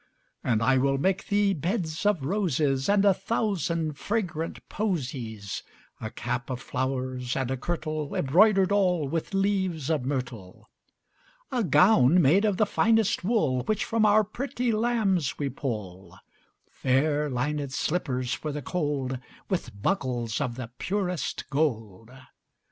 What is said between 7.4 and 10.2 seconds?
a kirtle Embroider'd all with leaves of